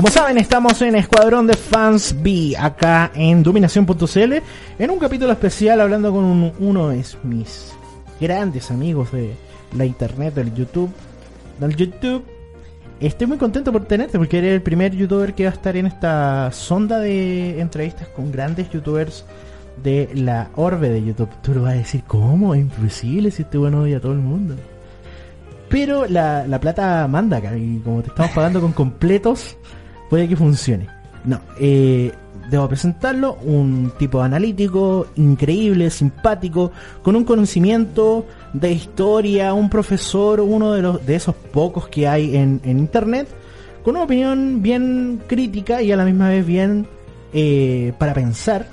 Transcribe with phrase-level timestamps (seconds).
[0.00, 4.32] Como saben, estamos en Escuadrón de Fans B, acá en Dominación.cl,
[4.78, 7.74] en un capítulo especial hablando con un- uno de mis
[8.18, 9.34] grandes amigos de
[9.76, 10.88] la internet, del YouTube.
[11.58, 12.24] Del YouTube.
[12.98, 15.84] Estoy muy contento por tenerte porque eres el primer youtuber que va a estar en
[15.84, 19.26] esta sonda de entrevistas con grandes youtubers
[19.82, 21.28] de la orbe de YouTube.
[21.42, 22.54] Tú lo vas a decir, ¿cómo?
[22.54, 24.54] Es imposible si este bueno odia a todo el mundo.
[25.68, 29.58] Pero la, la plata manda y como te estamos pagando con completos,
[30.10, 30.86] puede que funcione.
[31.24, 32.12] No, eh,
[32.50, 40.72] debo presentarlo, un tipo analítico, increíble, simpático, con un conocimiento de historia, un profesor, uno
[40.72, 43.28] de los de esos pocos que hay en, en internet,
[43.84, 46.86] con una opinión bien crítica y a la misma vez bien
[47.32, 48.66] eh, para pensar.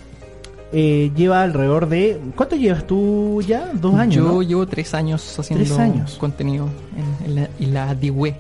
[0.74, 2.20] Eh, lleva alrededor de...
[2.36, 3.70] ¿Cuánto llevas tú ya?
[3.74, 4.16] ¿Dos años?
[4.16, 4.42] Yo ¿no?
[4.42, 6.18] llevo tres años haciendo Tres años.
[6.20, 6.68] contenido
[7.24, 8.36] en, en la, en la DIWE.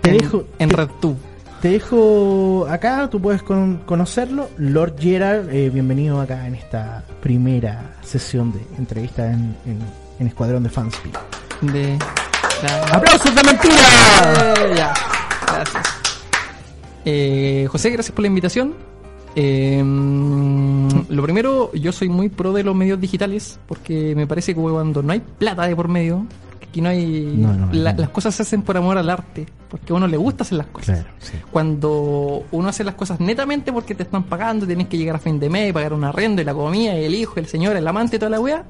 [0.00, 1.16] Te en, dejo- en RedTube.
[1.60, 4.48] Te dejo acá, tú puedes con- conocerlo.
[4.56, 9.78] Lord Gerard, eh, bienvenido acá en esta primera sesión de entrevista en, en-
[10.18, 11.18] en Escuadrón de Fanspeak.
[11.60, 11.98] De
[12.62, 13.74] la- ¡Aplausos de mentira!
[14.56, 14.94] Eh, ya,
[15.52, 15.84] gracias.
[17.04, 18.74] Eh, José, gracias por la invitación.
[19.36, 19.82] Eh,
[21.08, 25.02] lo primero, yo soy muy pro de los medios digitales porque me parece que cuando
[25.02, 26.26] no hay plata de por medio,
[26.70, 27.34] aquí no hay.
[27.36, 27.92] No, no, la-.
[27.92, 30.68] Las cosas se hacen por amor al arte, porque a uno le gusta hacer las
[30.68, 31.00] cosas.
[31.00, 31.32] Claro, sí.
[31.50, 35.38] Cuando uno hace las cosas netamente porque te están pagando, tienes que llegar a fin
[35.38, 38.16] de mes, pagar un arrendo y la comida, y el hijo, el señor, el amante
[38.16, 38.64] y toda la weá,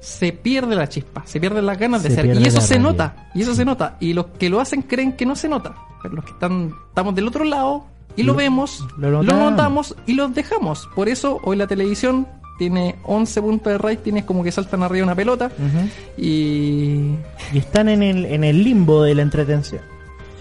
[0.00, 2.26] se pierde la chispa, se pierden las ganas de Se ser.
[2.26, 2.90] Y eso se realidad.
[2.90, 3.96] nota, y eso se nota.
[4.00, 5.74] Y los que lo hacen creen que no se nota.
[6.02, 7.84] Pero los que están, estamos del otro lado
[8.16, 10.88] y lo, Lo- vemos, lo lo notamos y los dejamos.
[10.94, 12.26] Por eso hoy la televisión
[12.60, 15.46] tiene 11 puntos de rating, es como que saltan arriba una pelota.
[15.46, 15.88] Ujú.
[16.18, 17.14] Y.
[17.54, 19.80] Y están en el, en el limbo de la entretención.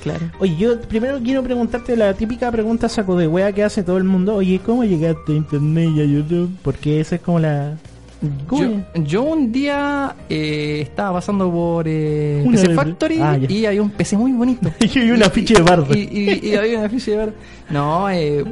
[0.03, 0.29] Claro.
[0.40, 4.03] Oye, yo primero quiero preguntarte la típica pregunta saco de wea que hace todo el
[4.03, 4.35] mundo.
[4.35, 6.52] Oye, ¿cómo llegaste a internet y a YouTube?
[6.62, 7.78] Porque esa es como la...
[8.47, 13.66] ¿Cómo Yo, un día eh, estaba pasando por eh, Una PC de- Factory Ah, y
[13.66, 14.69] había un PC muy bonito.
[14.80, 15.96] y vi un afiche de bardo.
[15.96, 17.34] Y, y- y había un afiche de bardo.
[17.69, 18.44] No, eh,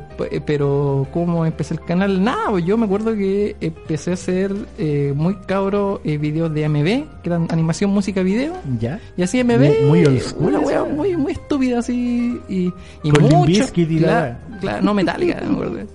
[0.46, 2.24] pero ¿cómo empecé el canal?
[2.24, 6.64] Nada, pues yo me acuerdo que empecé a hacer eh, muy cabro eh, videos de
[6.66, 6.86] AMV,
[7.22, 8.54] que eran animación, música, video.
[8.80, 9.00] ¿Ya?
[9.18, 12.40] Y así AMV, Muy- muy old school una wea muy, muy estúpida así.
[12.48, 12.72] Y,
[13.04, 13.66] y Con mucho.
[14.62, 15.80] Claro, no metálica, me acuerdo.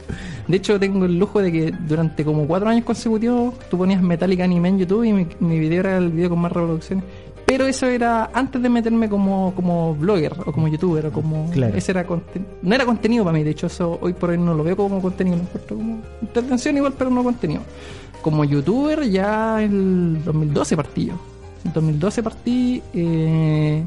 [0.49, 4.45] De hecho, tengo el lujo de que durante como cuatro años consecutivos tú ponías Metallica
[4.45, 7.05] Anime en YouTube y mi, mi video era el video con más reproducciones.
[7.53, 11.51] Pero eso era antes de meterme como, como blogger o como youtuber o como...
[11.51, 11.77] Claro.
[11.77, 12.07] Ese era
[12.63, 15.03] no era contenido para mí, de hecho eso hoy por hoy no lo veo como
[15.03, 17.61] contenido, lo encuentro como entretención igual, pero no contenido.
[18.23, 21.15] Como youtuber ya en el 2012 partí yo.
[21.65, 23.85] En 2012 partí eh,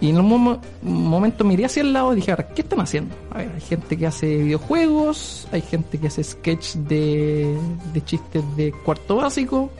[0.00, 3.14] y en un momo- momento miré hacia el lado y dije, ¿qué están haciendo?
[3.32, 7.56] A ver, hay gente que hace videojuegos, hay gente que hace sketch de,
[7.92, 9.70] de chistes de cuarto básico.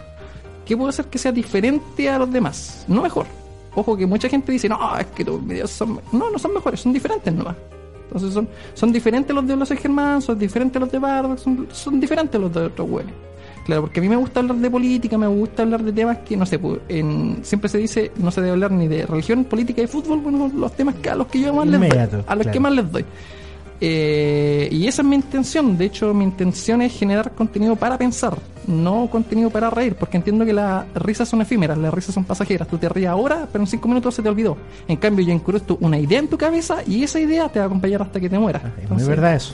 [0.66, 2.84] ¿Qué puedo hacer que sea diferente a los demás?
[2.88, 3.26] No mejor.
[3.74, 5.94] Ojo que mucha gente dice, no, es que tus videos son...
[5.96, 6.00] me-".
[6.12, 7.56] No, no son mejores, son diferentes nomás.
[8.06, 12.00] Entonces son, son diferentes los de los Germán, son diferentes los de Bardock, son, son
[12.00, 13.12] diferentes los de otros güeyes.
[13.68, 16.38] Claro, porque a mí me gusta hablar de política, me gusta hablar de temas que,
[16.38, 19.82] no sé, pues, en, siempre se dice, no se debe hablar ni de religión, política
[19.82, 21.90] y fútbol, bueno, los temas que a los que yo más les doy.
[21.90, 22.50] A los claro.
[22.50, 23.04] que más les doy.
[23.78, 25.76] Eh, y esa es mi intención.
[25.76, 30.46] De hecho, mi intención es generar contenido para pensar, no contenido para reír, porque entiendo
[30.46, 32.68] que las risas son efímeras, las risas son pasajeras.
[32.68, 34.56] Tú te ríes ahora, pero en cinco minutos se te olvidó.
[34.88, 37.68] En cambio, yo incrusto una idea en tu cabeza y esa idea te va a
[37.68, 38.62] acompañar hasta que te mueras.
[38.82, 39.52] Es muy verdad eso.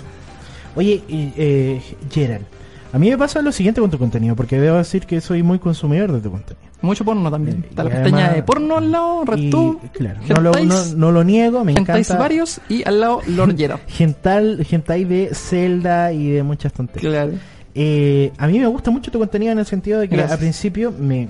[0.76, 1.82] Oye, eh,
[2.12, 2.46] Gerald,
[2.94, 5.58] a mí me pasa lo siguiente con tu contenido, porque debo decir que soy muy
[5.58, 6.64] consumidor de tu contenido.
[6.80, 7.64] Mucho porno también.
[7.64, 10.94] Y Está la además- pestaña de porno al lado, RedTube, claro, no lo, no, hentais,
[10.94, 12.16] no lo niego, me encanta.
[12.16, 13.80] varios y al lado Lord Gerard.
[13.88, 17.12] Gental, hentai de Zelda y de muchas tonterías.
[17.12, 17.32] claro.
[17.74, 20.32] Eh, a mí me gusta mucho tu contenido en el sentido de que Gracias.
[20.32, 21.28] al principio me,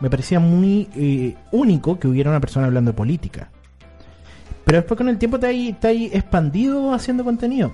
[0.00, 3.48] me parecía muy eh, único que hubiera una persona hablando de política.
[4.64, 7.72] Pero después con el tiempo te hay, te hay expandido haciendo contenido.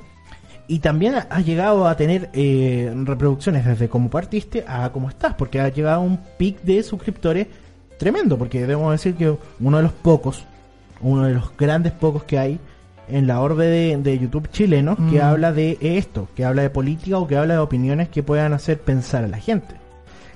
[0.71, 5.61] Y también has llegado a tener eh, reproducciones desde cómo partiste a cómo estás, porque
[5.61, 7.49] has llegado a un pic de suscriptores
[7.99, 10.45] tremendo, porque debemos decir que uno de los pocos,
[11.01, 12.61] uno de los grandes pocos que hay
[13.09, 15.23] en la orbe de, de YouTube chilenos que Mm.
[15.23, 18.79] habla de esto, que habla de política o que habla de opiniones que puedan hacer
[18.79, 19.75] pensar a la gente.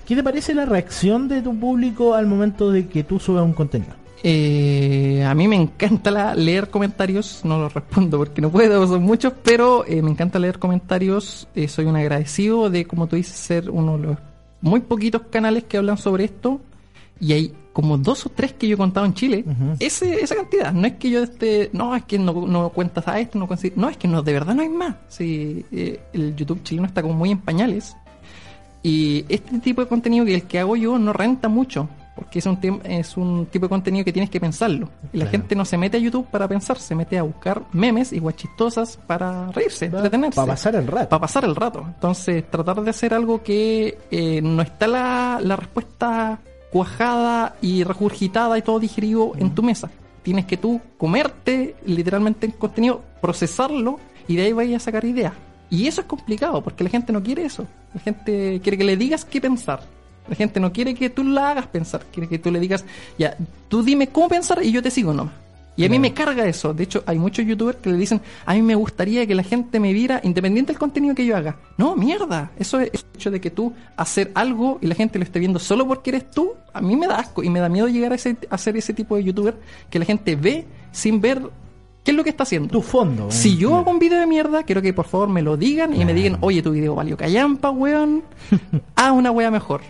[0.04, 3.52] ¿Qué te parece la reacción de tu público al momento de que tú subes un
[3.52, 3.92] contenido?
[4.22, 9.02] Eh, a mí me encanta la- leer comentarios, no los respondo porque no puedo, son
[9.02, 11.46] muchos, pero eh, me encanta leer comentarios.
[11.54, 14.18] eh, soy un agradecido de, como tú dices, ser uno de los
[14.62, 16.60] muy poquitos canales que hablan sobre esto.
[17.20, 19.44] Y hay como dos o tres que yo he contado en Chile,
[19.78, 20.72] ese, esa cantidad.
[20.72, 23.88] No es que yo esté, no, es que no, no cuentas a esto, no No,
[23.88, 24.96] es que no, de verdad no hay más.
[25.08, 27.96] Sí, eh, el YouTube chileno está como muy en pañales.
[28.82, 31.88] Y este tipo de contenido que el que hago yo no renta mucho.
[32.14, 34.88] Porque es un, es un tipo de contenido que tienes que pensarlo.
[35.12, 35.30] Y la Claro.
[35.32, 38.96] gente no se mete a YouTube para pensar, se mete a buscar memes y guachistosas
[39.06, 41.08] para reírse, entretenerse Para pasar el rato.
[41.08, 41.82] para pasar el rato.
[41.86, 46.38] Entonces, tratar de hacer algo que eh, no está la, la respuesta
[46.70, 49.90] cuajada y regurgitada y todo digerido en tu mesa.
[50.22, 55.32] Tienes que tú comerte literalmente el contenido, procesarlo y de ahí vayas a sacar ideas.
[55.70, 57.66] Y eso es complicado porque la gente no quiere eso.
[57.92, 59.80] La gente quiere que le digas qué pensar.
[60.28, 62.84] La gente no quiere que tú la hagas pensar, quiere que tú le digas,
[63.18, 63.36] ya,
[63.68, 65.34] tú dime cómo pensar y yo te sigo nomás.
[65.76, 66.72] Y a mí me carga eso.
[66.72, 69.80] De hecho, hay muchos youtubers que le dicen, a mí me gustaría que la gente
[69.80, 71.56] me viera independiente del contenido que yo haga.
[71.76, 72.52] No, mierda.
[72.58, 75.58] Eso es el hecho de que tú hacer algo y la gente lo esté viendo
[75.58, 78.14] solo porque eres tú, a mí me da asco y me da miedo llegar a,
[78.14, 79.56] ese, a ser ese tipo de youtuber
[79.90, 81.42] que la gente ve sin ver
[82.04, 82.68] qué es lo que está haciendo.
[82.68, 83.30] Tu fondo.
[83.32, 86.04] Si yo hago un video de mierda, quiero que por favor me lo digan y
[86.04, 88.22] me digan, oye, tu video valió callampa, weón.
[88.94, 89.80] Haz una wea mejor.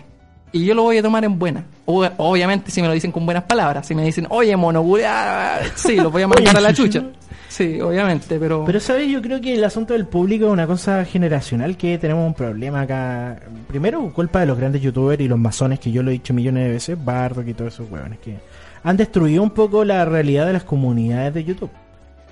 [0.55, 1.65] Y yo lo voy a tomar en buena.
[1.85, 3.85] O- obviamente si me lo dicen con buenas palabras.
[3.85, 7.03] Si me dicen, oye, mono, culiao", sí, lo voy a mandar a la chucha.
[7.49, 8.63] Sí, obviamente, pero...
[8.65, 9.09] Pero, ¿sabes?
[9.09, 12.81] Yo creo que el asunto del público es una cosa generacional que tenemos un problema
[12.81, 13.37] acá.
[13.67, 16.65] Primero, culpa de los grandes youtubers y los masones, que yo lo he dicho millones
[16.65, 18.35] de veces, Bardock y todos esos huevones, que
[18.83, 21.69] han destruido un poco la realidad de las comunidades de YouTube.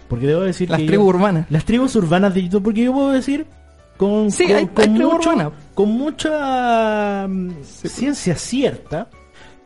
[0.10, 0.88] Porque debo decir las que.
[0.88, 1.46] tribus yo- urbanas.
[1.50, 3.46] las tribus urbanas de YouTube, porque yo puedo decir.
[3.98, 5.54] Con, Sí, con, hay- con hay tribus mucho- urbanas.
[5.74, 9.08] con mucha mm, ciencia cierta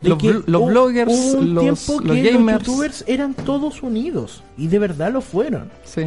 [0.00, 2.58] de Los que los bloggers, hubo un los- tiempo los que gamers.
[2.58, 5.70] los youtubers eran todos unidos y de verdad lo fueron.
[5.84, 6.04] Sí.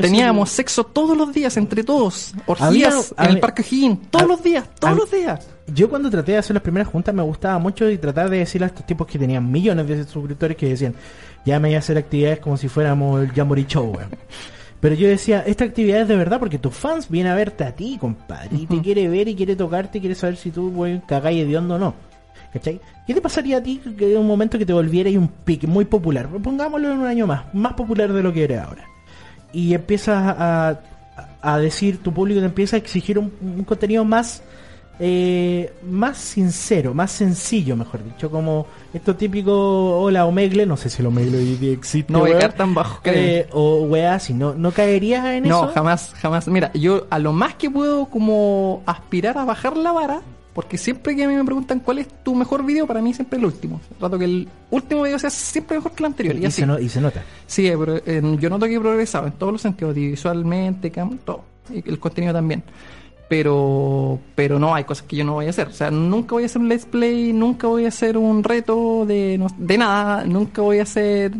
[0.00, 2.32] Teníamos sexo todos los días, entre todos.
[2.58, 4.10] Había- Orgías en había- el Parque O'Higgins.
[4.10, 5.46] Todos los días, todos los días.
[5.74, 8.66] Yo cuando traté de hacer las primeras juntas me gustaba mucho y tratar de decirle
[8.66, 10.94] a estos tipos que tenían millones de suscriptores que decían,
[11.44, 14.08] ya me voy a hacer actividades como si fuéramos el Jamboree Show, weón".
[14.86, 17.74] Pero yo decía, esta actividad es de verdad porque tus fans vienen a verte a
[17.74, 21.00] ti, compadre, y te quiere ver y quiere tocarte y quiere saber si tú, weón,
[21.00, 21.94] cagáis hediondo o no.
[22.52, 22.80] ¿Cachai?
[23.04, 25.86] ¿Qué te pasaría a ti que en un momento que te volvieras un pique muy
[25.86, 26.28] popular?
[26.28, 28.84] Pongámoslo en un año más, más popular de lo que eres ahora.
[29.52, 30.80] Y empiezas a,
[31.42, 34.44] a decir, tu público te empieza a exigir un, un contenido más
[34.98, 41.02] eh, más sincero, más sencillo, mejor dicho, como esto típico hola Omegle, no sé si
[41.02, 43.00] el Omegle hoy día existe, No voy a tan bajo.
[43.04, 45.72] Eh, o weá, si no, no caerías en No, eso.
[45.74, 46.48] jamás, jamás.
[46.48, 50.22] Mira, yo a lo más que puedo como aspirar a bajar la vara,
[50.54, 53.36] porque siempre que a mí me preguntan cuál es tu mejor video, para mí siempre
[53.36, 53.78] es el último.
[53.98, 56.34] Trato que el último video sea siempre mejor que el anterior.
[56.36, 56.60] Y, y, así.
[56.62, 57.22] se no- y se nota.
[57.46, 60.90] Sí, pero eh, yo noto que he progresado en todos los sentidos, visualmente,
[61.24, 61.44] todo.
[61.70, 62.62] Y el contenido también.
[63.28, 65.66] Pero, pero no, hay cosas que yo no voy a hacer.
[65.68, 69.04] O sea, nunca voy a hacer un let's play, nunca voy a hacer un reto
[69.04, 71.32] de, no- de nada, nunca voy a hacer,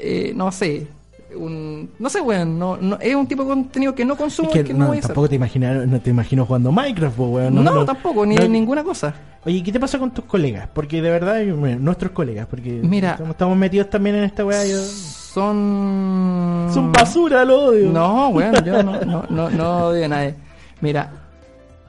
[0.00, 0.88] eh, no sé,
[1.36, 4.54] un, no sé, weón, no, no, es un tipo de contenido que no consumo Es
[4.54, 5.08] que y que no, no, voy a hacer.
[5.10, 7.62] tampoco te imagino, no te imagino jugando Minecraft, weón.
[7.62, 9.14] No, tampoco, ni ninguna cosa.
[9.44, 10.68] Oye, ¿qué te pasa con tus colegas?
[10.74, 13.12] Porque de verdad, bueno, nuestros colegas, porque Mira.
[13.12, 14.66] estamos, estamos metidos también en esta weá.
[14.66, 16.68] yo- Son...
[16.74, 17.90] Son basura, lo odio.
[17.90, 20.34] No, bueno, yo no, no, no, no odio a nadie.
[20.80, 21.10] Mira,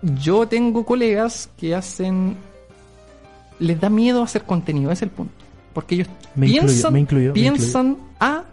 [0.01, 2.37] yo tengo colegas que hacen.
[3.59, 5.33] Les da miedo hacer contenido, ese es el punto.
[5.73, 8.43] Porque ellos Me incluyo, piensan, me incluyo, me piensan A,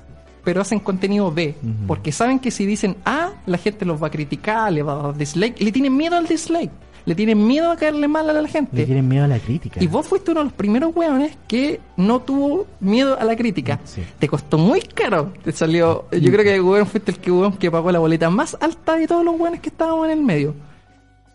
[0.45, 1.55] pero hacen contenido B.
[1.87, 5.03] Porque saben que si dicen A, la gente los va a criticar, le va a
[5.03, 5.61] dar dislike.
[5.61, 6.71] Le tienen miedo al dislike.
[7.07, 8.77] Le tienen miedo a caerle mal a la gente.
[8.77, 9.83] Le tienen miedo a la crítica.
[9.83, 13.79] Y vos fuiste uno de los primeros weones que no tuvo miedo a la crítica.
[13.85, 14.03] Sí.
[14.19, 15.33] Te costó muy caro.
[15.45, 16.07] Te salió.
[16.11, 19.07] Yo creo que weón fuiste el que weón que pagó la boleta más alta de
[19.07, 20.55] todos los weones que estábamos en el medio.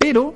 [0.01, 0.33] Pero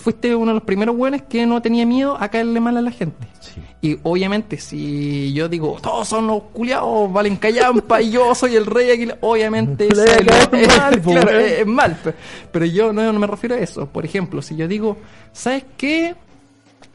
[0.00, 2.90] fuiste uno de los primeros weones que no tenía miedo a caerle mal a la
[2.90, 3.28] gente.
[3.40, 3.60] Sí.
[3.82, 8.64] Y obviamente, si yo digo, todos son los culiados, valen callampa y yo soy el
[8.64, 11.96] rey aquí, obviamente es, es- mal, claro, es- es mal.
[12.02, 12.14] pe-
[12.50, 13.86] Pero yo no, no me refiero a eso.
[13.86, 14.96] Por ejemplo, si yo digo,
[15.32, 16.14] ¿sabes qué?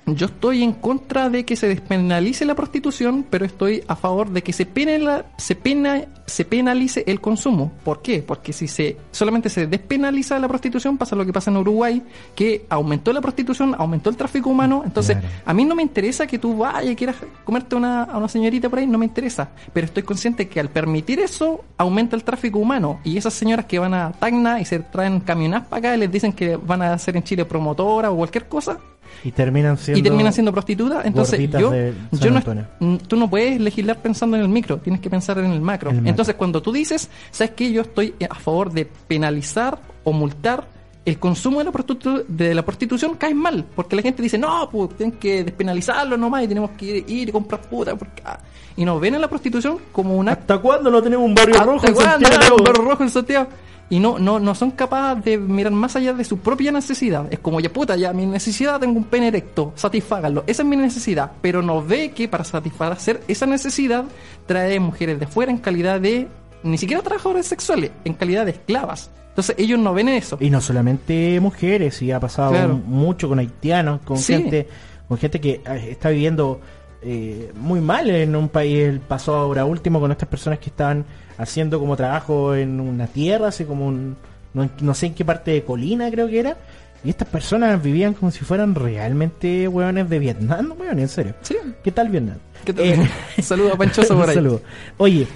[0.08, 4.42] Yo estoy en contra de que se despenalice la prostitución, pero estoy a favor de
[4.42, 7.74] que se, penala- se, pena, se penalice el consumo.
[7.84, 8.24] ¿Por qué?
[8.26, 12.02] Porque si se solamente se despenaliza la prostitución, pasa lo que pasa en Uruguay,
[12.36, 14.84] que aumentó la prostitución, aumentó el tráfico humano.
[14.86, 15.36] Entonces, Claro.
[15.46, 18.70] a mí no me interesa que tú vayas y quieras comerte una, a una señorita
[18.70, 19.50] por ahí, no me interesa.
[19.74, 23.02] Pero estoy consciente que al permitir eso, aumenta el tráfico humano.
[23.04, 26.12] Y esas señoras que van a Tacna y se traen camionadas para acá y les
[26.12, 28.78] dicen que van a hacer en Chile promotora o cualquier cosa,
[29.24, 30.00] Y terminan siendo.
[30.00, 31.06] y terminan siendo prostitutas.
[31.06, 31.72] Entonces, yo,
[32.12, 35.62] yo no, tú no puedes legislar pensando en el micro, tienes que pensar en el
[35.62, 35.90] macro.
[35.90, 36.10] El macro.
[36.10, 37.72] Entonces, cuando tú dices, ¿sabes qué?
[37.72, 40.68] Yo estoy a favor de penalizar o multar
[41.06, 44.70] el consumo de la, prostitu- de la prostitución cae mal, porque la gente dice, no,
[44.70, 47.96] pues tienen que despenalizarlo nomás y tenemos que ir, ir y comprar puta.
[47.96, 48.38] Porque, ah".
[48.76, 51.66] Y nos ven a la prostitución como una ¿Hasta cuándo no tenemos un barrio ¿Hasta
[51.66, 52.56] rojo en Santiago?
[52.58, 53.48] un barro rojo en Santiago?
[53.89, 57.25] Y no, no, no son capaces de mirar más allá de su propia necesidad.
[57.32, 60.44] Es como, ya puta, ya mi necesidad tengo un pene erecto, satisfágalo.
[60.46, 61.32] Esa es mi necesidad.
[61.41, 64.03] Pero no ve que para satisfacer esa necesidad
[64.46, 66.27] trae mujeres de fuera en calidad de,
[66.63, 69.10] ni siquiera trabajadores sexuales, en calidad de esclavas.
[69.29, 70.38] Entonces ellos no ven eso.
[70.41, 72.74] Y no solamente mujeres, y ha pasado Claro.
[72.86, 74.34] mucho con haitianos, con Sí.
[74.34, 74.67] gente
[75.08, 76.60] con gente que eh, está viviendo
[77.01, 78.80] eh, muy mal en un país.
[78.88, 81.06] El pasó ahora último con estas personas que estaban
[81.38, 84.16] haciendo como trabajo en una tierra, así como un,
[84.54, 86.58] no, no sé en qué parte de colina creo que era.
[87.04, 91.36] Y estas personas vivían como si fueran realmente hueones de Vietnam, weón, en serio.
[91.42, 91.56] Sí.
[91.84, 92.38] ¿Qué tal Vietnam?
[92.66, 92.86] ¿Qué tal?
[92.86, 93.10] Eh,
[93.42, 94.36] Saludos a Panchoso por ahí.
[94.36, 94.62] saludo.
[94.98, 95.27] Oye,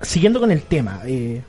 [0.00, 1.42] siguiendo con el tema, eh,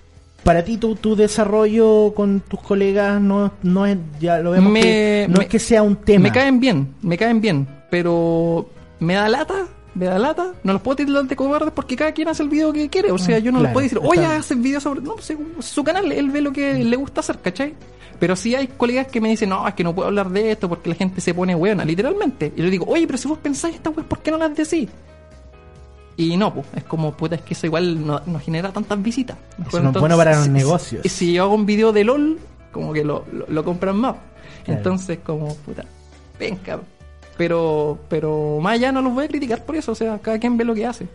[0.44, 4.82] para ti tu, tu desarrollo con tus colegas no, no es, ya lo vemos Me-
[4.82, 6.24] que no me- es que sea un tema.
[6.24, 10.54] Me caen bien, me caen bien, pero me da lata, me da lata.
[10.64, 13.12] No los puedo titular de cobardes porque cada quien hace el video que quiere.
[13.12, 15.02] O sea, yo no Claro, les puedo decir, oye, está- hace video sobre.
[15.02, 17.74] No, pues, es su canal, él ve lo que le gusta hacer, ¿cachai?
[18.20, 20.68] Pero sí hay colegas que me dicen, no, es que no puedo hablar de esto
[20.68, 22.52] porque la gente se pone buena, literalmente.
[22.56, 24.90] Y yo digo, oye, pero si vos pensáis esta wea, ¿por qué no las decís?
[26.20, 29.38] Y no, pues, es como, puta, es que eso igual no, no genera tantas visitas.
[29.60, 31.02] No es bueno para los si- negocios.
[31.04, 32.40] Si, si yo hago un video de LOL,
[32.72, 34.16] como que lo, lo, lo compran más.
[34.66, 34.80] Claro.
[34.80, 35.86] Entonces, como, puta,
[36.40, 36.80] venga.
[37.38, 40.58] Pero, pero más allá no los voy a criticar por eso, o sea, cada quien
[40.58, 41.08] ve lo que hace.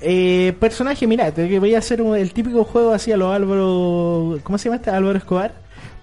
[0.00, 4.38] Eh, personaje, mira, te voy a hacer un- el típico juego así a los Álvaro.
[4.44, 4.90] ¿Cómo se llama este?
[4.90, 5.52] Álvaro Escobar.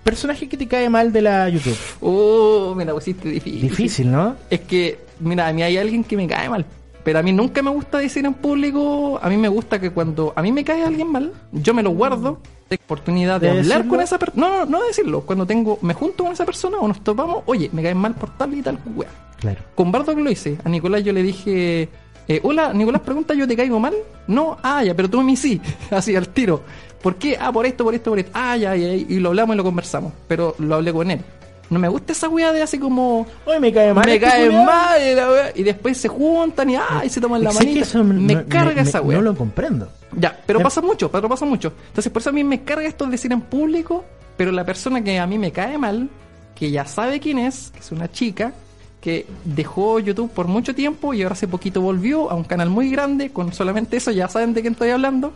[0.04, 1.78] Personaje que te cae mal de la YouTube.
[2.02, 3.62] Oh, me la pusiste difícil.
[3.62, 4.36] Difícil, ¿no?
[4.50, 6.66] Es que, mira, a mí hay alguien que me cae mal.
[7.04, 9.20] Pero a mí nunca me gusta decir en público.
[9.22, 11.92] A mí me gusta que cuando a mí me cae alguien mal, yo me lo
[11.92, 12.40] guardo.
[12.86, 13.90] Oportunidad de, ¿De hablar decirlo?
[13.90, 14.48] con esa persona.
[14.48, 15.22] No, no, no de decirlo.
[15.22, 18.36] Cuando tengo, me junto con esa persona o nos topamos, oye, me cae mal por
[18.38, 19.10] tal y tal wea.
[19.40, 19.62] Claro.
[19.76, 20.58] Con Bardo que lo hice.
[20.64, 21.90] A Nicolás yo le dije,
[22.28, 23.94] eh, hola, Nicolás pregunta, ¿yo te caigo mal?
[24.28, 25.62] No, ah, ya, pero tú a mí sí.
[25.92, 26.64] Así, al tiro.
[27.02, 27.38] ¿Por qué?
[27.40, 28.32] Ah, por esto, por esto, por esto.
[28.34, 30.12] Ah, ya, ya, y lo hablamos y lo conversamos.
[30.28, 31.22] Pero lo hablé con él.
[31.70, 33.26] No me gusta esa wea de así como...
[33.46, 34.06] Hoy me cae mal.
[34.06, 34.64] me este cae culiao.
[34.66, 37.80] mal y, la wea- y después se juntan y, ah, y se toman la manita.
[37.82, 39.18] eso me no- carga esa wea.
[39.18, 39.90] No lo comprendo.
[40.18, 41.74] Ya, pero pasa mucho, pero pasa mucho.
[41.88, 44.06] Entonces, por eso a mí me carga esto de decir en público,
[44.38, 46.08] pero la persona que a mí me cae mal,
[46.56, 48.54] que ya sabe quién es, que es una chica,
[49.02, 52.90] que dejó YouTube por mucho tiempo y ahora hace poquito volvió a un canal muy
[52.92, 55.34] grande, con solamente eso ya saben de quién estoy hablando.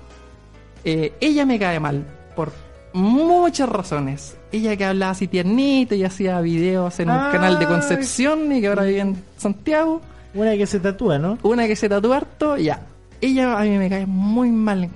[0.86, 2.06] Eh, ella me cae mal,
[2.36, 2.52] por
[2.94, 4.36] muchas razones.
[4.52, 7.32] Ella que hablaba así tiernito y hacía videos en un Ay.
[7.32, 10.02] canal de Concepción y que ahora vive en Santiago.
[10.34, 11.38] Una que se tatúa, ¿no?
[11.44, 12.82] Una que se tatúa harto, ya.
[13.22, 14.90] Ella a mí me cae muy mal.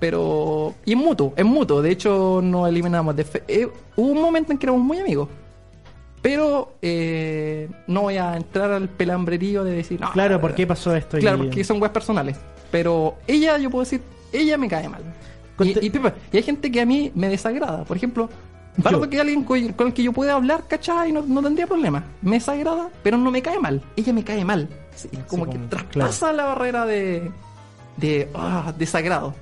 [0.00, 0.74] Pero.
[0.84, 1.80] Y es mutuo, es mutuo.
[1.80, 3.24] De hecho, nos eliminamos de.
[3.24, 5.28] fe- eh, hubo un momento en que éramos muy amigos.
[6.20, 10.00] Pero eh, no voy a entrar al pelambrerío de decir.
[10.00, 11.18] No, Claro, la ¿por qué pasó esto?
[11.18, 12.36] Claro, Y- porque son weas personales.
[12.70, 14.00] Pero ella, yo puedo decir,
[14.32, 15.02] ella me cae mal.
[15.60, 17.84] Y, y, Pepe, y hay gente que a mí me desagrada.
[17.84, 18.28] Por ejemplo,
[18.76, 21.12] Bardo que alguien con, con el que yo pueda hablar, ¿cachai?
[21.12, 22.04] No, no tendría problema.
[22.22, 23.82] Me desagrada, pero no me cae mal.
[23.96, 24.68] Ella me cae mal.
[24.96, 27.30] Sí, como que como- traspasa la barrera de.
[27.96, 28.28] de.
[28.34, 29.34] ah, desagrado.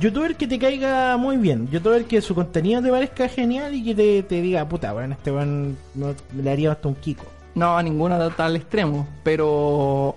[0.00, 1.68] Youtuber que te caiga muy bien.
[1.70, 5.30] Youtuber que su contenido te parezca genial y que te, te diga, puta, bueno, este
[5.30, 7.26] weón no, le haría hasta un kiko.
[7.54, 9.06] No, a ninguna tal extremo.
[9.22, 10.16] Pero.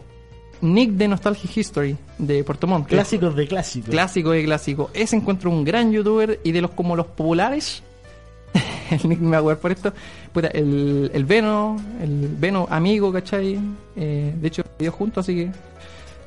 [0.61, 2.87] Nick de Nostalgia History de Puerto Montt.
[2.87, 3.89] Clásicos de clásicos.
[3.89, 4.89] Clásico de clásico.
[4.93, 7.83] Ese encuentro un gran youtuber y de los como los populares.
[8.91, 9.93] el Nick me va a acuerdo por esto.
[10.33, 13.59] Puta, el, el Veno, el Veno amigo, ¿cachai?
[13.95, 15.51] Eh, de hecho, video juntos, así que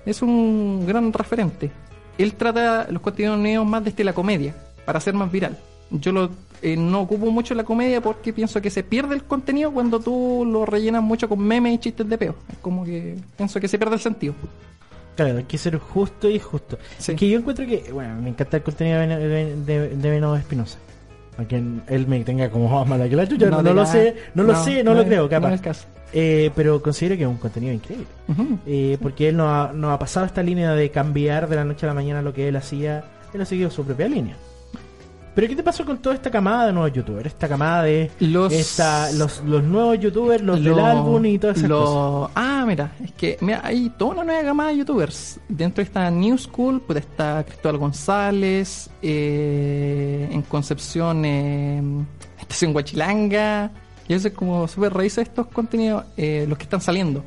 [0.06, 1.70] es un gran referente.
[2.18, 5.58] Él trata los contenidos más desde la comedia, para ser más viral.
[5.90, 6.30] Yo lo,
[6.62, 10.47] eh, no ocupo mucho la comedia porque pienso que se pierde el contenido cuando tú
[10.47, 12.35] lo rellenas mucho con memes y chistes de peo.
[12.50, 14.35] Es como que pienso que se pierde el sentido.
[15.16, 16.78] Claro, hay que ser justo y justo.
[16.99, 17.14] Sí.
[17.16, 20.78] Que yo encuentro que, bueno, me encanta el contenido de, de, de, de Venado Espinosa.
[21.37, 24.54] Aunque él me tenga como más mala que la chucha, no, lo sé, no, lo
[24.54, 25.49] sé, no, lo creo, no capaz.
[25.49, 25.87] es el caso.
[26.12, 28.06] Eh, pero considero que es un contenido increíble.
[28.66, 31.87] Eh, porque él no ha, no ha pasado esta línea de cambiar de la noche
[31.87, 33.04] a la mañana lo que él hacía.
[33.32, 34.37] Él ha seguido su propia línea.
[35.34, 37.26] Pero ¿qué te pasó con toda esta camada de nuevos youtubers?
[37.26, 41.68] Esta camada de Los- esta, los, los nuevos youtubers, los del álbum y todas esas
[41.70, 42.32] lo- cosas.
[42.34, 45.38] Ah, mira, es que mira, hay toda una nueva gama de youtubers.
[45.49, 51.80] Dentro de esta New School, pues está Cristóbal González, eh, en Concepción, eh,
[52.40, 53.70] Estación Guachilanga.
[54.08, 57.22] Y eso es como súper raíz de estos contenidos, eh, los que están saliendo.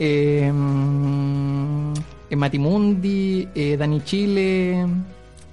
[0.00, 1.92] Eh, mm,
[2.30, 4.86] eh, Matimundi, eh, Dani Chile,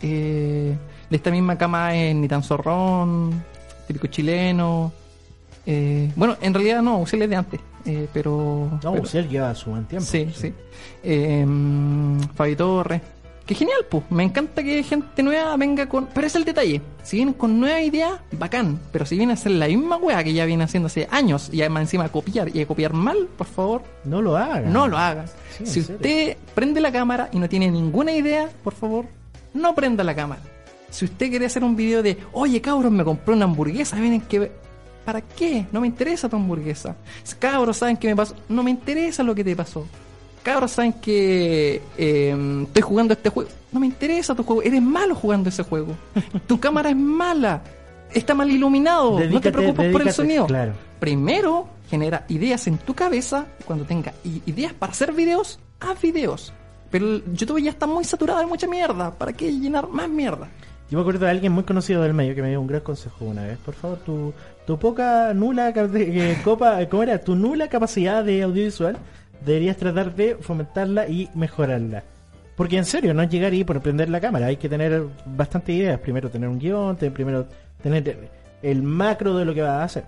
[0.02, 0.76] eh,
[1.10, 3.44] de esta misma cama en Ni tan Zorrón,
[3.88, 4.92] típico chileno.
[5.66, 8.70] Eh, bueno, en realidad no, Uciel es de antes, eh, pero...
[8.84, 10.06] No, pero- lleva su buen tiempo.
[10.06, 10.54] Sí, sí.
[11.04, 11.46] Eh,
[12.36, 13.02] Fabi Torres.
[13.46, 14.04] Que genial, pues.
[14.10, 16.08] Me encanta que gente nueva venga con.
[16.08, 16.82] Pero es el detalle.
[17.04, 18.80] Si vienen con nueva idea, bacán.
[18.92, 21.62] Pero si viene a hacer la misma weá que ya viene haciendo hace años y
[21.62, 24.62] además encima a copiar y a copiar mal, por favor, No lo haga.
[24.62, 24.98] no lo.
[24.98, 29.06] Sí, en si usted prende la cámara y no tiene ninguna idea, por favor,
[29.54, 30.42] no prenda la cámara.
[30.96, 34.40] Si usted quiere hacer un video de, oye cabros, me compré una hamburguesa, vienen que...
[34.40, 34.52] ve-".
[35.04, 35.68] ¿Para qué?
[35.72, 36.96] No me interesa tu hamburguesa.
[37.38, 38.34] Cabros, ¿saben qué me pasó?
[38.50, 39.86] No me interesa lo que te pasó.
[40.42, 43.50] Cabros, ¿saben que eh, estoy jugando este juego?
[43.72, 44.62] No me interesa tu juego.
[44.64, 45.96] Eres malo jugando ese juego.
[46.48, 47.62] tu cámara es mala.
[48.14, 49.12] Está mal iluminado.
[49.12, 50.74] no te Dedícate- preocupes por el sonido Claro.
[51.00, 53.46] primero genera ideas en tu cabeza.
[53.66, 54.14] Cuando tenga
[54.46, 56.52] ideas para hacer videos, haz videos.
[56.90, 59.12] Pero YouTube ya está muy saturado de mucha mierda.
[59.12, 60.48] ¿Para qué llenar más mierda?
[60.90, 63.26] Yo me acuerdo de alguien muy conocido del medio que me dio un gran consejo
[63.26, 63.58] una vez.
[63.58, 64.34] Por favor, tu,
[64.68, 67.18] tu poca, nula, eh, copa, ¿cómo era?
[67.20, 68.96] Tu nula capacidad de audiovisual,
[69.44, 72.04] deberías tratar de fomentarla y mejorarla.
[72.56, 75.74] Porque en serio, no es llegar y por prender la cámara, hay que tener bastante
[75.74, 76.00] ideas.
[76.00, 77.48] Primero tener un guion, primero
[77.82, 78.30] tener
[78.62, 80.04] el macro de lo que vas a hacer.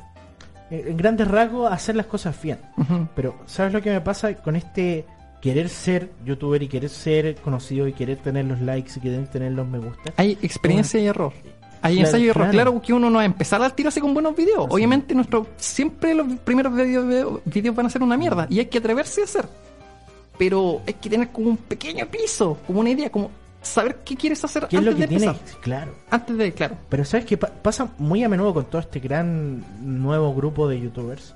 [0.70, 2.60] Eh, En grandes rasgos, hacer las cosas bien.
[3.16, 5.06] Pero, ¿sabes lo que me pasa con este
[5.42, 9.52] querer ser youtuber y querer ser conocido y querer tener los likes y querer tener
[9.54, 10.14] los me gusta?
[10.18, 11.34] Hay experiencia y error.
[11.82, 12.50] Hay Claro, ensayo y error.
[12.50, 12.72] claro.
[12.72, 12.82] Claro.
[12.82, 14.66] que uno no va a empezar al tiro así con buenos videos.
[14.66, 14.76] Así.
[14.76, 18.48] Obviamente, nuestro siempre los primeros video- videos van a ser una mierda.
[18.50, 19.46] Y hay que atreverse a hacer.
[20.38, 24.44] Pero hay que tener como un pequeño piso, como una idea, como saber qué quieres
[24.44, 25.26] hacer ¿Qué es antes lo que de tiene?
[25.34, 25.60] empezar.
[25.62, 25.92] Claro.
[26.10, 26.76] Antes de, claro.
[26.90, 30.80] Pero ¿sabes qué pa- pasa muy a menudo con todo este gran nuevo grupo de
[30.80, 31.34] youtubers?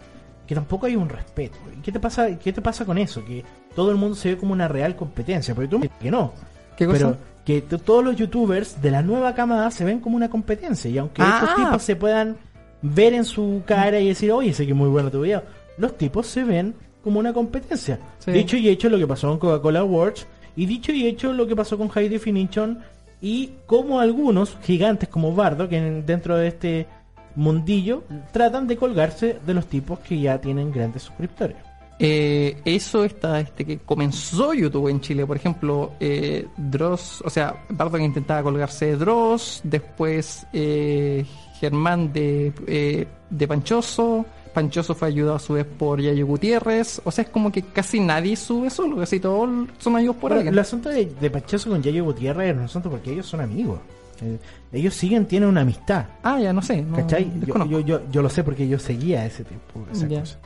[0.47, 1.57] Que tampoco hay un respeto.
[1.77, 3.23] ¿Y qué te pasa, qué te pasa con eso?
[3.23, 3.43] Que
[3.75, 5.55] todo el mundo se ve como una real competencia.
[5.55, 6.33] Porque tú me dices que no.
[6.77, 6.97] ¿Qué cosa?
[6.97, 10.89] Pero que todos los youtubers de la nueva camada se ven como una competencia.
[10.91, 11.39] Y aunque Ah.
[11.41, 12.37] estos tipos se puedan
[12.81, 15.43] ver en su cara y decir, oye, sé que es muy bueno tu video,
[15.77, 16.73] los tipos se ven
[17.03, 17.99] como una competencia.
[18.19, 18.31] Sí.
[18.31, 21.55] Dicho y hecho lo que pasó con Coca-Cola Awards, y dicho y hecho lo que
[21.55, 22.79] pasó con High Definition,
[23.21, 26.87] y como algunos gigantes como Bardo, que en- dentro de este
[27.35, 31.57] mundillo tratan de colgarse de los tipos que ya tienen grandes suscriptores.
[32.03, 37.63] Eh, eso está este que comenzó YouTube en Chile, por ejemplo, eh, Dross, o sea,
[37.69, 41.23] Bardo que intentaba colgarse de Dross, después eh,
[41.59, 47.11] Germán de, eh, de Panchoso, Panchoso fue ayudado a su vez por Yayo Gutiérrez, o
[47.11, 50.53] sea, es como que casi nadie sube solo, casi todos son ayudados por alguien.
[50.55, 53.77] el asunto de, de Pachazo con Yayo Gutiérrez es un asunto porque ellos son amigos.
[54.21, 54.37] Eh,
[54.73, 56.05] ellos siguen, tienen una amistad.
[56.23, 57.31] Ah, ya no sé, no, ¿Cachai?
[57.45, 60.37] Yo, yo, yo, yo lo sé porque yo seguía ese tiempo, esa cosa.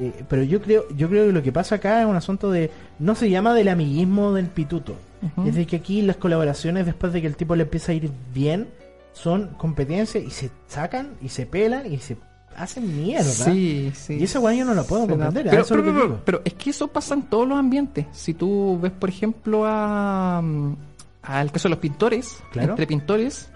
[0.00, 2.70] Eh, pero yo creo, yo creo que lo que pasa acá es un asunto de,
[3.00, 4.94] no se llama del amiguismo del pituto.
[5.36, 5.48] Ujú.
[5.48, 8.08] Es de que aquí las colaboraciones después de que el tipo le empieza a ir
[8.32, 8.68] bien,
[9.12, 12.16] son competencia y se sacan y se pelan y se
[12.56, 13.24] hacen mierda.
[13.24, 14.14] Sí, sí.
[14.14, 16.54] Y esa weá yo no la puedo Se da- comprender, Pero, es lo pero es
[16.54, 18.06] que eso pasa en todos los ambientes.
[18.12, 20.76] Si tú ves, por ejemplo, a mm,
[21.22, 22.70] al caso de los pintores, Claro.
[22.70, 23.50] entre pintores,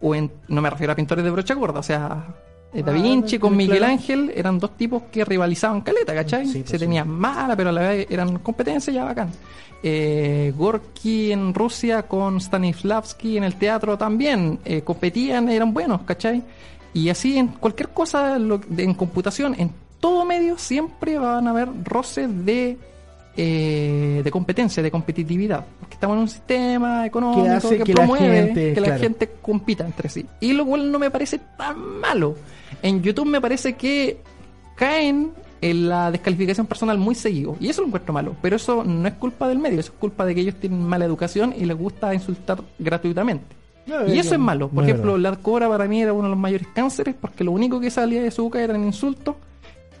[0.00, 2.26] o en, no me refiero a pintores de brocha gorda, o sea,
[2.74, 3.56] eh, Da Ah, Vinci con claro.
[3.56, 6.46] Miguel Ángel eran dos tipos que rivalizaban caleta, ¿cachai?
[6.46, 6.84] Sí, pues Se sí.
[6.84, 9.28] tenían mala, pero a la vez eran competencia ya bacán.
[9.82, 16.42] Eh, Gorky en Rusia con Stanislavski en el teatro también eh, competían, eran buenos, ¿cachai?
[16.94, 19.70] Y así en cualquier cosa lo- de- en computación, en
[20.00, 22.78] todo medio, siempre van a haber roces de,
[23.36, 25.64] eh, de competencia, de competitividad.
[25.80, 28.98] Porque estamos en un sistema económico Que que, hace que la promueve gente, que la
[28.98, 30.26] gente compita entre sí.
[30.40, 32.36] Y lo cual no me parece tan malo.
[32.82, 34.18] En YouTube me parece que
[34.76, 37.56] caen en la descalificación personal muy seguido.
[37.60, 38.36] Y eso lo encuentro malo.
[38.42, 41.04] Pero eso no es culpa del medio, eso es culpa de que ellos tienen mala
[41.04, 43.56] educación y les gusta insultar gratuitamente.
[43.86, 44.68] No, Y eso es malo.
[44.68, 45.18] Por no ejemplo.
[45.18, 48.22] Lad Cobra para mí era uno de los mayores cánceres porque lo único que salía
[48.22, 49.36] de su boca eran insultos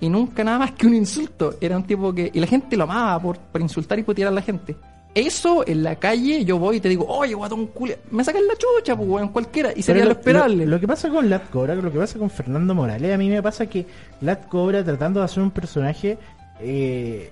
[0.02, 1.54] y nunca nada más que un insulto.
[1.60, 2.30] Era un tipo que.
[2.34, 4.76] Y la gente lo amaba por, por insultar y putear a la gente.
[5.14, 8.54] Eso en la calle yo voy y te digo, oye, guatón culia, me sacan la
[8.56, 9.70] chucha, pues, weón, cualquiera.
[9.76, 10.64] Y sería lo, esperable.
[10.64, 13.28] Lo, lo que pasa con Lat Cobra, lo que pasa con Fernando Morales, a mí
[13.28, 13.86] me pasa que
[14.22, 16.16] Lat Cobra tratando de hacer un personaje,
[16.60, 17.30] eh,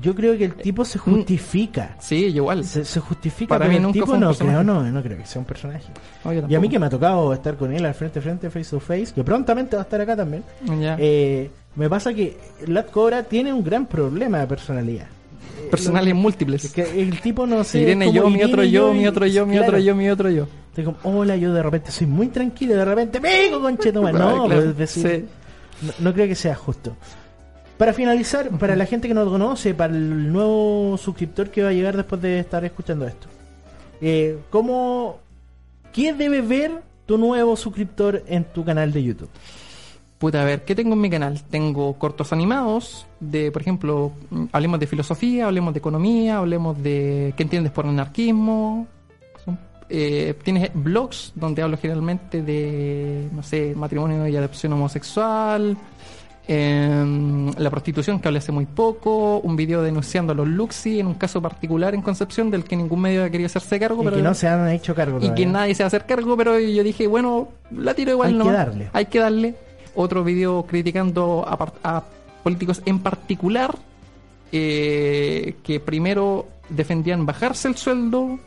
[0.00, 1.96] yo creo que el tipo se justifica.
[2.00, 2.64] Sí, igual.
[2.64, 4.56] Se, se justifica, Para mí el nunca tipo fue un no personaje.
[4.58, 5.86] creo, no, no creo que sea un personaje.
[6.24, 8.50] No, Y a mí que me ha tocado estar con él al frente a frente,
[8.50, 10.42] face to face, que prontamente va a estar acá también,
[10.80, 10.96] Ya.
[10.98, 15.06] eh, me pasa que Lat Cobra tiene un gran problema de personalidad.
[15.56, 16.64] Eh, Personales lo- múltiples.
[16.64, 17.80] es que el tipo no sé.
[17.82, 20.48] Irene yo, mi otro yo, mi otro yo, mi otro yo, mi otro yo.
[20.68, 24.18] Estoy como, hola, yo de repente soy muy tranquilo, de repente pego conchetumare.
[24.18, 25.26] No, claro, pues, decir,
[26.00, 26.96] no, creo que sea justo.
[27.78, 31.68] Para finalizar, para la gente que no lo conoce, para el nuevo suscriptor que va
[31.68, 33.28] a llegar después de estar escuchando esto,
[34.00, 35.18] eh, ¿cómo,
[35.92, 36.72] ¿qué debe ver
[37.06, 39.30] tu nuevo suscriptor en tu canal de YouTube?
[40.18, 41.42] Puta, a ver, ¿qué tengo en mi canal?
[41.50, 44.12] Tengo cortos animados de, por ejemplo,
[44.52, 48.86] hablemos de filosofía, hablemos de economía, hablemos de qué entiendes por anarquismo.
[49.44, 49.58] Son-
[49.90, 55.76] eh, tienes blogs donde hablo generalmente de, no sé, matrimonio y adopción homosexual,
[56.46, 61.06] em, la prostitución que hablé hace muy poco, un video denunciando a los Luxi en
[61.08, 64.16] un caso particular en Concepción del que ningún medio ha querido hacerse cargo, Y pero
[64.16, 66.58] que no se han hecho cargo y que nadie se va a hacer cargo, pero
[66.58, 68.44] yo dije, bueno, la tiro igual Hay no.
[68.44, 68.90] que darle.
[68.92, 69.54] Hay que darle.
[69.94, 72.04] Otro video criticando a,
[72.42, 73.74] políticos en particular
[74.52, 78.38] eh, que primero defendían bajarse el sueldo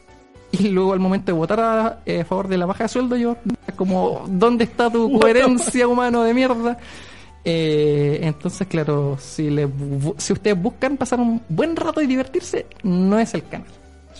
[0.51, 3.17] y luego al momento de votar a, eh, a favor de la baja de sueldo
[3.17, 3.37] yo
[3.75, 6.77] como ¿dónde está tu coherencia humano de mierda?
[7.43, 9.69] Eh, entonces claro, si, le,
[10.17, 13.67] si ustedes buscan pasar un buen rato y divertirse, no es el canal.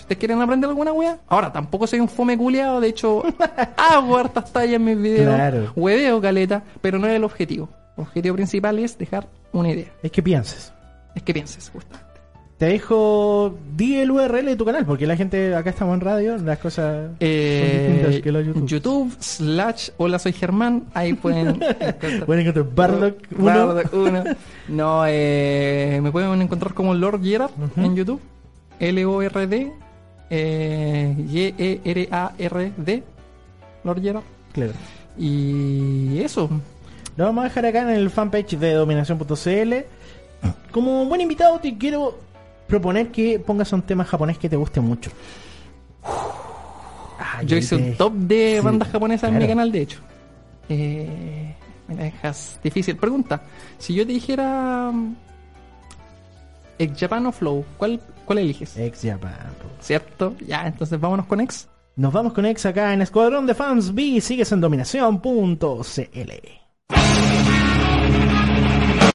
[0.08, 3.22] Ustedes quieren aprender alguna wea, ahora tampoco soy un fome culiado, de hecho
[3.76, 5.70] hago hartas tallas en mis videos, Claro.
[5.76, 7.68] hueveo caleta, pero no es el objetivo.
[7.98, 9.88] El objetivo principal es dejar una idea.
[10.02, 10.72] Es que pienses.
[11.14, 12.06] Es que pienses, justamente.
[12.56, 16.38] Te dejo, di el URL de tu canal, porque la gente, acá estamos en radio,
[16.38, 18.66] las cosas Eh, son distintas que los YouTube.
[18.66, 23.44] YouTube slash Hola soy Germán, ahí pueden encontrar- Pueden encontrar Bardock 1.
[23.44, 24.24] Bardock uno.
[24.68, 28.20] No, eh, me pueden encontrar como Lord Gerard en YouTube.
[28.80, 29.72] L-O-R-D
[30.30, 33.02] eh, Y-E-R-A-R-D
[33.84, 34.22] Lord Gerard.
[34.52, 34.72] Claro.
[35.16, 36.48] Y eso.
[37.16, 39.72] Lo vamos a dejar acá en el fanpage de dominación.cl.
[40.70, 42.18] Como buen invitado te quiero
[42.66, 45.10] proponer que pongas un tema japonés que te guste mucho.
[47.44, 49.98] Yo hice te- un top de Sí, bandas japonesas en mi canal, de hecho.
[50.68, 51.54] Eh,
[51.88, 52.96] me la dejas difícil.
[52.96, 53.42] Pregunta:
[53.78, 54.90] si yo te dijera.
[54.92, 55.16] mm,
[56.80, 58.76] Ex Japan o Flow, ¿cuál, cuál eliges?
[58.76, 59.32] Ex Japan.
[59.80, 60.34] ¿Cierto?
[60.46, 61.66] Ya, entonces vámonos con Ex.
[61.96, 64.20] Nos vamos con Ex acá en Escuadrón de Fans B.
[64.20, 65.18] Sigues en dominación.cl.